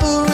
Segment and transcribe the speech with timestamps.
[0.00, 0.29] Smile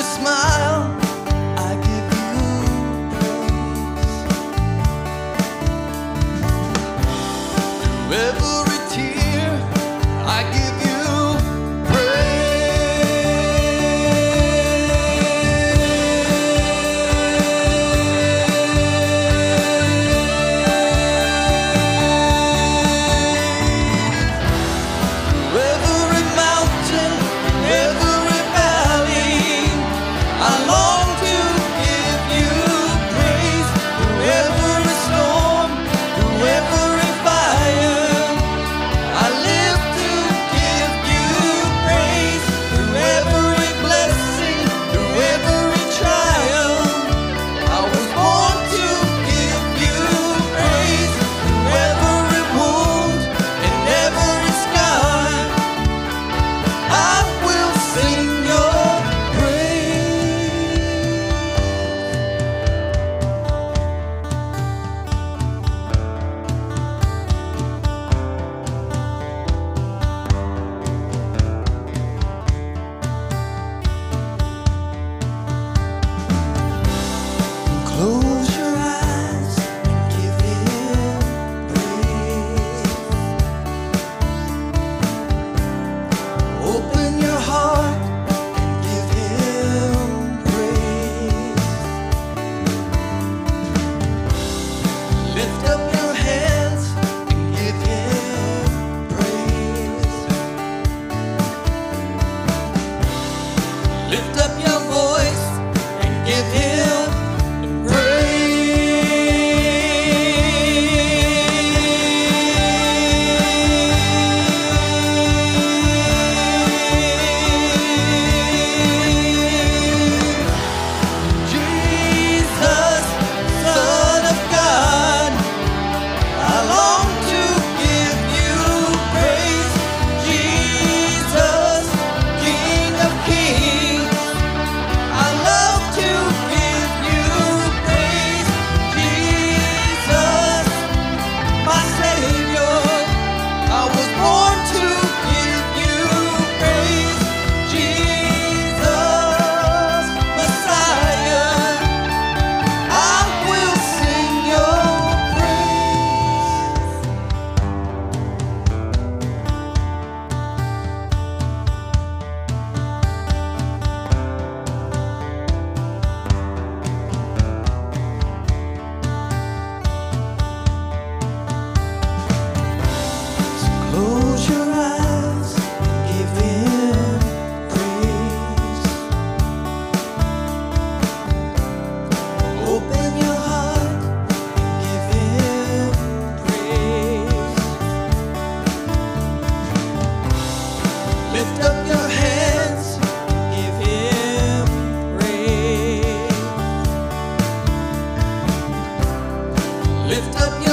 [200.16, 200.65] Lift up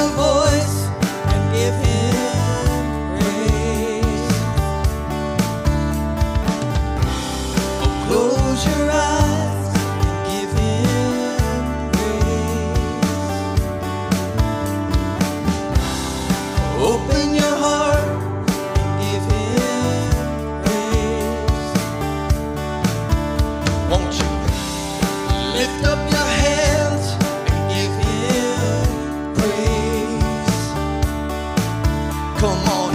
[32.43, 32.91] Come on,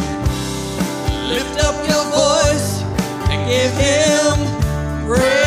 [1.30, 2.82] lift up your voice
[3.30, 5.37] and give him praise.